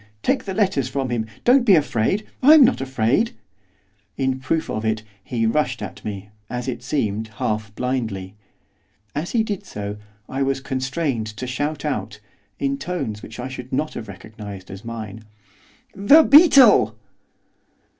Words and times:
take 0.23 0.45
the 0.45 0.53
letters 0.55 0.89
from 0.89 1.11
him! 1.11 1.27
don't 1.43 1.63
be 1.63 1.75
afraid! 1.75 2.25
I'm 2.41 2.65
not 2.65 2.81
afraid!' 2.81 3.33
In 4.17 4.39
proof 4.39 4.67
of 4.67 4.83
it, 4.83 5.03
he 5.23 5.45
rushed 5.45 5.79
at 5.79 6.03
me, 6.03 6.29
as 6.49 6.67
it 6.67 6.81
seemed 6.81 7.27
half 7.35 7.71
blindly. 7.75 8.33
As 9.13 9.33
he 9.33 9.43
did 9.43 9.63
so 9.63 9.97
I 10.27 10.41
was 10.41 10.59
constrained 10.59 11.27
to 11.27 11.45
shout 11.45 11.85
out, 11.85 12.19
in 12.57 12.79
tones 12.79 13.21
which 13.21 13.39
I 13.39 13.47
should 13.47 13.71
not 13.71 13.93
have 13.93 14.07
recognised 14.07 14.71
as 14.71 14.83
mine, 14.83 15.23
'THE 15.93 16.23
BEETLE! 16.23 16.95